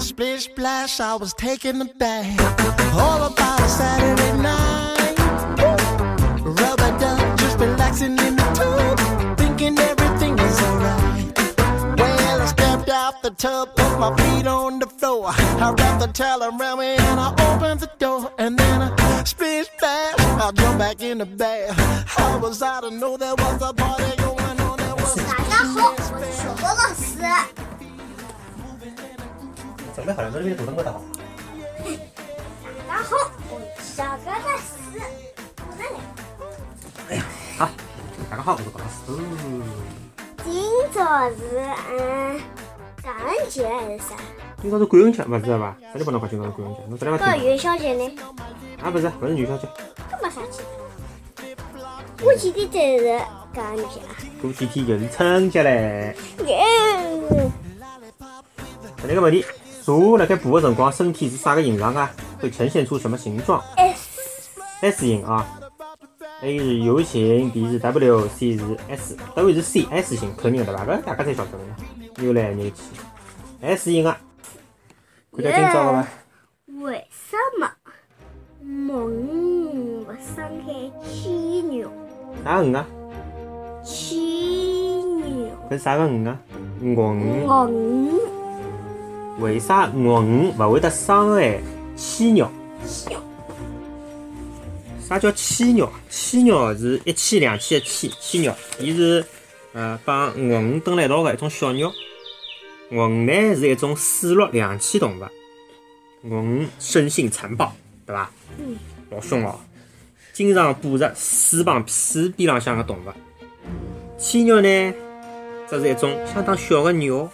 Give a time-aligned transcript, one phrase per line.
[0.00, 2.38] Splish splash, I was taking a bath.
[2.94, 5.16] All about a Saturday night.
[6.44, 9.36] Rub a dub, just relaxing in the tub.
[9.38, 11.32] Thinking everything is alright.
[11.98, 15.28] Well, I stepped out the tub, put my feet on the floor.
[15.28, 18.32] I wrapped the towel around me and I opened the door.
[18.38, 21.76] And then I splish splash, I jumped back in the bath.
[22.06, 24.76] How was I to know there was a party going on?
[24.78, 27.16] There was 大家好，我是小何老师。
[30.03, 30.99] 准备好了，这边主动过的好。
[32.87, 33.15] 大家好，
[33.51, 34.99] 我是小何老师。
[35.59, 35.85] 我在
[37.15, 37.21] 哪？
[37.55, 37.69] 好，
[38.27, 38.95] 大家好，我是高老师。
[40.43, 40.51] 今
[40.91, 41.37] 朝是
[41.91, 42.41] 嗯
[43.03, 44.15] 感恩节还是啥？
[44.59, 45.77] 今朝是感恩节，勿知道伐？
[45.93, 46.81] 啥地方侬讲今朝是感恩节？
[46.89, 48.17] 侬这里搿勿元宵节呢？
[48.81, 49.67] 啊，不是，勿是元宵节，
[50.09, 50.63] 搿没啥节。
[52.23, 53.19] 过几天才是
[53.53, 54.17] 感恩节啊！
[54.41, 56.15] 过几天就是春节嘞。
[56.47, 56.65] 耶！
[58.97, 59.43] 第二个问题，
[59.83, 62.11] 茶辣盖补的辰光，身体是啥个形状啊？
[62.39, 65.47] 会呈现出什么形状 S？S 型啊。
[66.43, 69.15] A 是 U 型，B 是 W，C 是 S。
[69.35, 70.85] 答案是 C S 型，肯定的对伐？
[70.85, 71.75] 搿大家侪晓得个嘛。
[72.17, 72.75] 扭来扭去
[73.61, 74.17] ，S 型啊。
[75.35, 76.07] 看到今朝了伐？
[76.83, 77.69] 为什么
[78.63, 81.91] 梦不伤害牵牛？
[82.43, 82.87] 啥鱼啊？
[83.83, 84.17] 牵
[85.17, 86.39] 牛，搿是啥个鱼啊？
[86.83, 88.20] 鳄鱼。
[89.39, 91.59] 为啥鳄鱼勿会得伤害
[91.95, 92.51] 犀鸟？
[92.85, 93.11] 小
[95.07, 95.91] 啥叫犀鸟？
[96.09, 99.25] 犀鸟是一千两千的千，犀鸟，伊是
[99.73, 101.91] 呃帮鳄鱼蹲辣一道个一种小鸟。
[102.91, 105.23] 鳄鱼呢是一种水陆两栖动物，
[106.29, 107.73] 鳄鱼生性残暴，
[108.05, 108.29] 对伐？
[108.57, 108.77] 嗯。
[109.09, 109.59] 老凶哦，
[110.33, 113.11] 经常捕食水旁水边浪向个动物。
[114.17, 114.93] 犀鸟呢，
[115.67, 117.29] 则是一种相当小个鸟。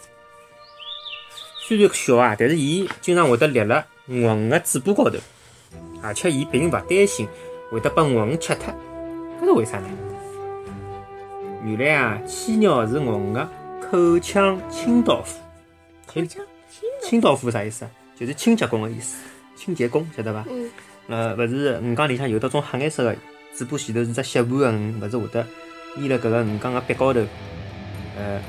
[1.68, 5.18] 虽然小啊，但是伊经常会得立辣鳄鱼个嘴巴高头，
[6.02, 7.28] 而且伊并勿担心
[7.70, 8.74] 会得被鳄鱼吃脱。
[9.42, 9.90] 搿是为啥呢？
[11.66, 13.50] 原来啊，犀鸟是鳄鱼个
[13.82, 15.38] 口腔清道夫。
[16.08, 16.42] 清枪，
[17.04, 17.92] 清道夫啥意思啊？
[18.18, 19.18] 就是清洁工个意思，
[19.58, 20.46] 清洁工晓得伐？
[20.50, 20.72] 嗯，
[21.10, 23.14] 呃，勿是鱼缸里向有得种黑颜色个，
[23.54, 25.46] 嘴巴前头是只吸盘个鱼，勿是会得
[25.98, 27.20] 粘辣搿个鱼缸个壁高头，
[28.18, 28.40] 呃，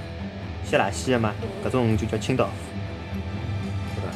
[0.65, 1.35] 吸垃圾个嘛？
[1.67, 2.78] 搿种鱼就叫清道夫？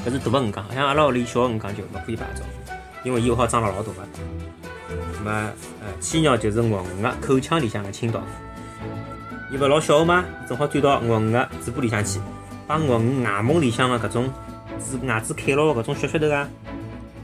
[0.05, 2.47] 搿是大个鱼缸，像阿拉屋里小个鱼缸就勿可以摆搿种，
[3.05, 4.09] 因为伊会好长了老大个。
[5.19, 8.27] 那么，呃，犀鸟就是鳄鱼个口腔里向个清道夫，
[9.55, 12.21] 伊勿老小个嘛，正好钻到鳄鱼个嘴巴里向去，
[12.67, 14.29] 把鳄鱼外毛里向个搿种
[14.81, 16.49] 嘴牙齿开牢个搿种血血头啊，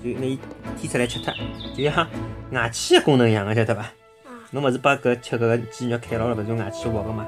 [0.03, 0.39] 就拿伊
[0.81, 1.35] 剔出来吃脱，
[1.77, 2.07] 就像
[2.53, 3.85] 牙齿个功能一样个，晓得伐？
[4.53, 7.27] 侬勿是把搿吃搿个鸡肉开牢了，勿是用牙齿挖个嘛？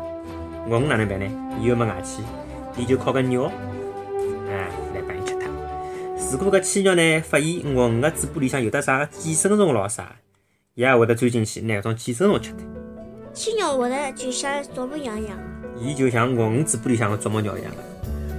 [0.68, 1.26] 鳄鱼哪能办呢？
[1.60, 2.22] 伊又没牙齿，
[2.76, 3.50] 伊就靠搿尿，
[6.30, 10.14] 如果搿犀鸟呢，发现鳄鱼个嘴巴里向有得啥个寄生虫咾啥，
[10.74, 12.60] 伊也会得钻进去拿搿种寄生虫吃脱。
[13.34, 15.36] 牵牛会得就像啄木鸟一样。
[15.76, 17.82] 伊就像鳄鱼嘴巴里向个啄木鸟一样个，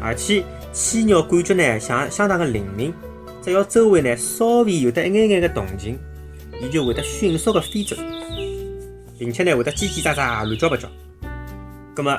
[0.02, 0.42] 而且
[0.72, 2.94] 犀鸟感觉呢相相当的灵敏，
[3.42, 6.00] 只要周围呢稍微有得一眼眼的动静，
[6.62, 7.98] 伊就会得迅速的飞走，
[9.20, 10.88] 并且呢会得叽叽喳喳乱叫八叫。
[11.94, 12.18] 葛么，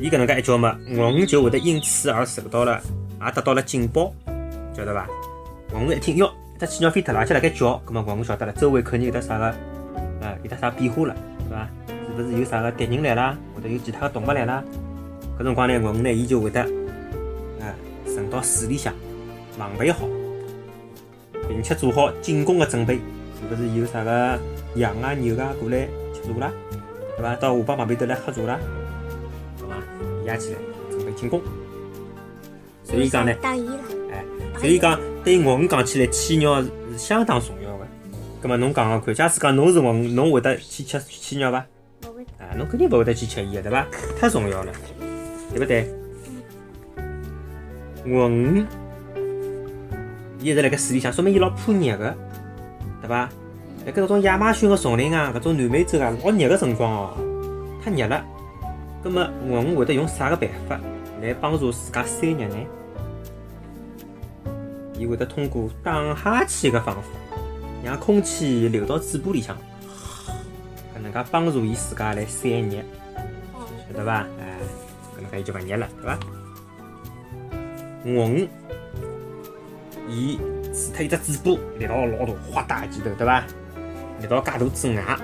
[0.00, 2.80] 伊搿能介一叫嘛，鳄鱼就会得因此而受到了，
[3.22, 4.14] 也得到了警报，
[4.80, 5.06] 晓得伐？
[5.74, 9.54] 鳄鱼一听哟，只犀鸟飞脱了，而且辣盖叫，葛么鳄鱼晓得了，周围肯定有得啥个，
[10.22, 11.14] 呃，有得啥变化了，
[11.48, 11.68] 对伐？
[12.16, 14.64] 是勿是有啥个敌人来啦，或者有其他的动物来啦？
[15.38, 16.62] 搿辰光呢，鳄鱼呢，伊就会得，
[17.60, 17.74] 呃，
[18.06, 18.92] 沉到水里向，
[19.56, 20.08] 防备好，
[21.46, 22.96] 并且做好进攻的准备。
[22.96, 24.38] 是勿是有啥个
[24.76, 26.50] 羊啊、牛啊过来吃茶啦？
[27.16, 27.36] 对伐？
[27.36, 28.58] 到河浜旁边头来喝茶啦？
[29.58, 29.76] 懂伐？
[30.24, 30.58] 压起来
[30.90, 31.40] 准备进攻。
[32.82, 33.99] 所以讲呢，打伊了。
[34.60, 37.86] 哎，所以讲对鳄鱼讲起来，犀鸟是相当重要的。
[38.42, 41.64] 葛么侬讲讲看，假使讲侬是鳄鱼，侬会得去吃犀鸟伐？
[42.00, 43.86] 不会啊，侬肯定勿会得去吃伊个，对伐？
[44.20, 44.72] 太重要了，
[45.50, 45.88] 对不对？
[48.04, 48.64] 鳄鱼，
[50.40, 52.14] 伊一直辣盖水里向，说明伊老怕热个，
[53.00, 53.28] 对伐？
[53.86, 57.16] 辣盖搿种亚马逊个丛林啊，搿种南美洲啊，老热个辰光哦，
[57.82, 58.22] 太热了。
[59.02, 60.78] 葛么鳄鱼会得用啥个办法
[61.22, 62.56] 来帮助自家散热呢？
[65.00, 67.02] 伊会得通过打哈欠个方法，
[67.82, 69.56] 让空气流到嘴巴里向。
[70.94, 72.76] 搿能介帮助伊自家来散热，
[73.88, 74.26] 晓得伐？
[74.38, 74.58] 哎，
[75.16, 76.18] 搿能介伊就勿热了，对伐？
[78.04, 78.48] 鳄鱼，
[80.06, 80.38] 伊
[80.74, 83.42] 除脱伊只嘴巴力道老大，豁大前头，对伐？
[84.20, 85.16] 力道介大之外，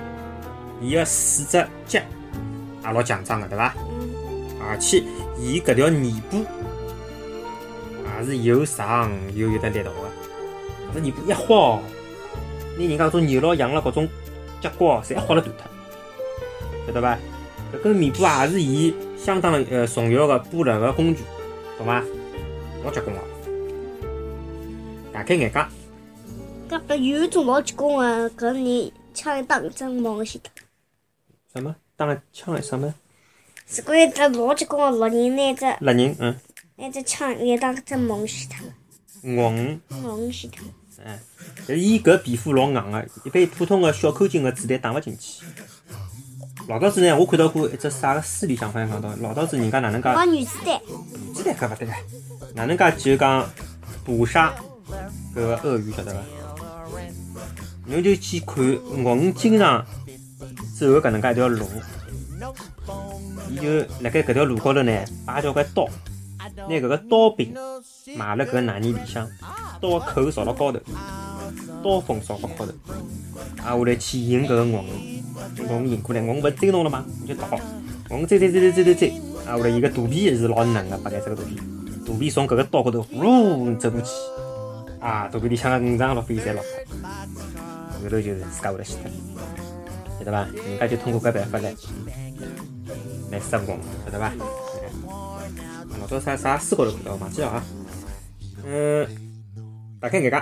[0.81, 2.01] 伊个四只脚
[2.83, 3.75] 也老强壮个，对伐？
[4.59, 5.03] 而且
[5.37, 6.49] 伊搿条尾巴
[8.19, 10.99] 也是又长又有得力道个。
[10.99, 11.79] 搿泥巴一豁，
[12.77, 14.07] 拿人家种牛老羊了搿种
[14.61, 15.67] 结棍侪豁了断脱，
[16.87, 17.17] 晓得伐？
[17.73, 21.21] 搿根棉布也是伊相当呃重要个布料个工具，
[21.77, 22.03] 懂伐？
[22.83, 23.21] 老结棍个，
[25.11, 25.59] 大开眼界。
[26.69, 30.49] 搿个有一种老结棍个，搿人枪一打真往前头。
[31.53, 31.75] 什么？
[31.97, 32.93] 打了枪什么？
[33.65, 36.35] 是关一只老结棍个老人拿只勒人，嗯，
[36.79, 38.63] 拿只枪一打真往前头，
[39.23, 40.63] 硬，往前头。
[41.03, 41.19] 哎，
[41.67, 45.43] 但是伊搿皮肤老硬个，一般普通个小口径个子弹打勿进去。
[46.67, 50.79] 老早子呢，我看到过一只啥个书里向好像讲到，老早子人家哪能介放原子弹，
[51.33, 51.87] 鸡蛋搿勿对。
[51.87, 51.93] 个，
[52.53, 53.49] 哪能介就讲
[54.05, 54.53] 捕杀
[55.33, 56.21] 搿个鳄鱼晓得伐？
[57.87, 59.83] 侬就去看鳄鱼经常
[60.77, 61.67] 走搿能介一条路，
[63.49, 65.87] 伊就辣盖搿条路高头呢摆交关刀，
[66.57, 67.53] 拿搿个刀柄
[68.15, 69.27] 埋辣搿个泥泥里向，
[69.79, 70.79] 刀口朝辣高头，
[71.83, 72.71] 刀锋朝辣高头，
[73.61, 75.23] 啊下来去引搿个鳄鱼，
[75.69, 77.05] 鳄鱼引过来，鳄鱼勿追侬了吗？
[77.21, 77.59] 你就逃，
[78.09, 79.09] 鳄鱼追追追追追追追，
[79.45, 81.57] 啊下来伊个肚皮是老嫩个，白颜色个肚皮，
[82.05, 84.09] 肚皮从搿个刀高头呼噜走过去，
[84.99, 89.11] 啊肚皮里向个五脏六腑侪落脱，后头就是自家会得死脱，
[90.19, 90.47] 晓得伐？
[90.67, 91.71] 人家就通过搿办法来
[93.31, 94.33] 来杀鳄鱼，晓得伐？
[96.09, 97.63] 老早啥啥书高头看到，忘记了啊。
[98.65, 99.05] 嗯，
[99.99, 100.37] 大开眼界。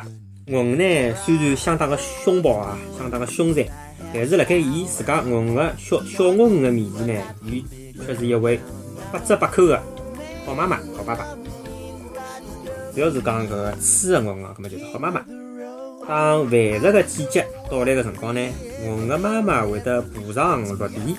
[0.53, 3.65] 鳄鱼呢，虽然相当个凶暴啊，相当个凶残，
[4.13, 7.65] 但是辣盖伊自家鳄鱼个小小鳄鱼个面前呢，伊
[8.05, 8.59] 却是一位
[9.11, 9.81] 百折百扣个
[10.45, 11.25] 好妈妈、好爸爸。
[12.93, 15.25] 只要是讲搿个雌个鳄鱼，葛末就是好妈妈。
[16.07, 18.39] 当繁殖个季节到来个辰光呢，
[18.83, 21.17] 鳄鱼个妈妈会得爬上陆地，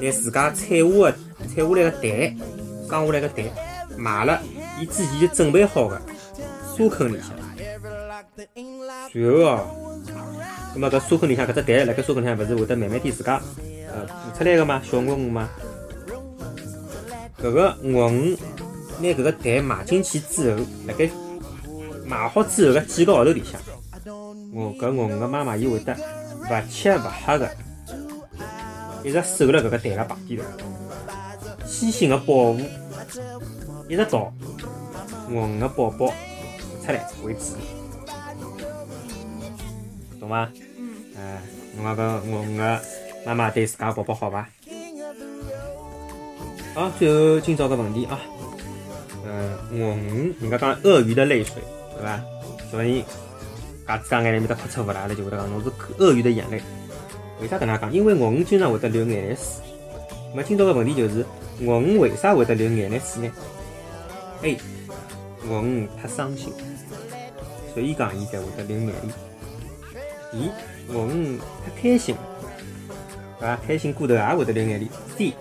[0.00, 1.10] 拿自家产下个
[1.40, 2.36] 产下来个蛋，
[2.88, 3.44] 刚下来个蛋
[3.96, 4.40] 埋辣
[4.80, 6.00] 伊之前就准备好个
[6.76, 7.30] 沙坑里向。
[9.12, 9.66] 随后哦，
[10.74, 13.40] 葛末搿沙坑里向搿只蛋辣盖沙坑里向勿是会得慢慢点自家
[13.92, 15.48] 呃孵出来个嘛，小鳄鱼嘛。
[17.40, 18.36] 搿个鳄鱼
[19.00, 21.08] 拿搿个蛋埋进去之后，辣盖
[22.06, 23.60] 埋好之后个几个号头里向，
[24.52, 27.48] 我搿鳄鱼个妈妈伊会得勿吃勿喝个，
[29.04, 30.66] 一直守辣搿个蛋个旁边头，
[31.78, 32.60] 细心的保护，
[33.88, 34.34] 一直到
[35.30, 36.12] 鳄鱼个宝宝
[36.84, 37.54] 出来为止。
[40.18, 40.50] 懂伐？
[41.16, 41.40] 哎，
[41.76, 42.80] 侬讲搿鳄鱼个
[43.24, 44.48] 妈妈对自家宝宝好伐？
[46.74, 48.18] 好，最后今朝个问题啊，
[49.24, 51.62] 呃，鳄鱼，人家讲鳄鱼的泪水，
[51.94, 52.20] 对伐？
[52.72, 53.04] 小人
[53.86, 56.60] 嘎吱嘎眼里面搭哭出勿啦，阿拉就会得讲侬是鳄鱼的眼泪。
[57.40, 57.92] 为啥搿能介讲？
[57.92, 59.44] 因为鳄鱼经常会得流眼泪水。
[60.30, 61.24] 那么今朝个问题就是，
[61.60, 63.34] 鳄鱼为啥会得流眼泪水呢
[64.42, 64.56] ？A，
[65.48, 66.52] 鳄鱼太伤心，
[67.74, 68.94] 所以讲伊才会得流眼泪。
[70.30, 70.50] B，
[70.88, 72.14] 鳄鱼太开心，
[73.40, 73.58] 对伐？
[73.66, 74.88] 开心过头也会得流眼泪。
[75.16, 75.32] C，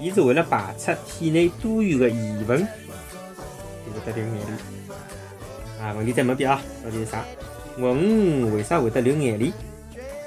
[0.00, 2.60] 伊是为了排出体内多余的盐分，
[3.84, 5.82] 就会得流眼泪。
[5.82, 7.24] 啊，问题再问一遍啊，到底是啥？
[7.78, 9.52] 鳄鱼为啥会得流眼泪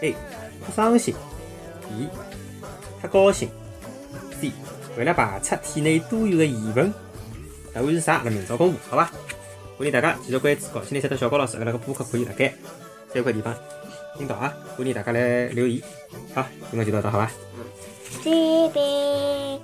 [0.01, 0.15] ？A，
[0.65, 1.15] 太伤心。
[1.83, 2.09] B，
[3.01, 3.49] 太高兴。
[4.41, 4.51] C，
[4.97, 6.93] 为了排出体内多余的盐分。
[7.73, 8.15] 答案是啥？
[8.15, 9.11] 阿拉明朝公布，好伐？
[9.77, 12.53] 欢迎大家继续关注高新来三的小高老师，阿拉个播客可以辣盖
[13.13, 13.55] 三块地方
[14.17, 14.53] 听到啊！
[14.75, 15.81] 欢迎大家来留言。
[16.35, 17.31] 好，今朝就到这，好伐？
[18.23, 19.59] 这边，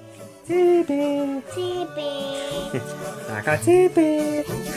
[0.48, 2.82] 这边，这边。
[3.28, 4.77] 大家再见。